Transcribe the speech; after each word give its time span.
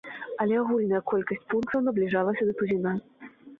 Але 0.45 0.55
агульная 0.61 1.01
колькасць 1.11 1.45
пунктаў 1.53 1.85
набліжалася 1.89 2.43
да 2.51 2.59
тузіна. 2.63 2.97